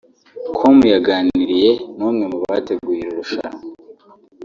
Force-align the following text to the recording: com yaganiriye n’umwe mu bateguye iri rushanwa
com 0.57 0.77
yaganiriye 0.93 1.71
n’umwe 1.97 2.25
mu 2.31 2.37
bateguye 2.43 2.99
iri 3.01 3.11
rushanwa 3.17 3.61